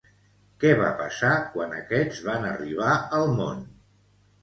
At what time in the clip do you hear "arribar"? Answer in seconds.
2.55-2.99